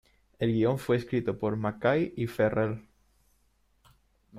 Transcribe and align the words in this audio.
El 0.39 0.51
guión 0.53 0.79
fue 0.79 0.97
escrito 0.97 1.37
por 1.37 1.55
McKay 1.57 2.15
y 2.17 2.25
Ferrell. 2.25 2.87